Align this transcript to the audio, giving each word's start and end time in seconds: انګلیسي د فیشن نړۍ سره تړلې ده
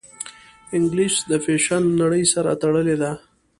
انګلیسي 0.75 1.19
د 1.29 1.31
فیشن 1.45 1.83
نړۍ 2.01 2.23
سره 2.33 2.51
تړلې 2.61 2.95
ده 3.01 3.11